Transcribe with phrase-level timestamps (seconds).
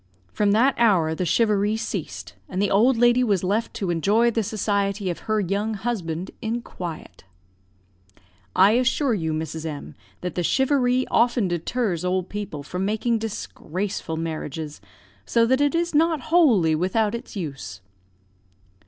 [0.33, 4.41] "From that hour the charivari ceased, and the old lady was left to enjoy the
[4.41, 7.23] society of her young husband in quiet.
[8.55, 9.63] "I assure you, Mrs.
[9.63, 14.81] M, that the charivari often deters old people from making disgraceful marriages,
[15.23, 17.79] so that it is not wholly without its use."